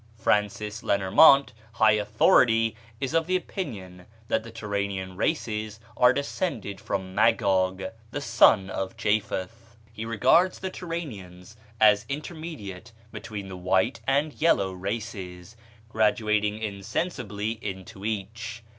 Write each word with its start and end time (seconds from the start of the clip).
Francis 0.17 0.81
Lenormant, 0.81 1.53
high 1.73 1.91
authority, 1.91 2.75
is 2.99 3.13
of 3.13 3.27
the 3.27 3.35
opinion 3.35 4.07
that 4.29 4.41
the 4.41 4.49
Turanian 4.49 5.15
races 5.15 5.79
are 5.95 6.11
descended 6.11 6.81
from 6.81 7.13
Magog, 7.13 7.83
the 8.09 8.19
son 8.19 8.71
of 8.71 8.97
Japheth. 8.97 9.77
He 9.93 10.03
regards 10.03 10.57
the 10.57 10.71
Turanians 10.71 11.55
as 11.79 12.07
intermediate 12.09 12.93
between 13.11 13.47
the 13.47 13.55
white 13.55 13.99
and 14.07 14.33
yellow 14.33 14.71
races, 14.71 15.55
graduating 15.87 16.57
insensibly 16.57 17.59
into 17.61 18.03
each. 18.03 18.63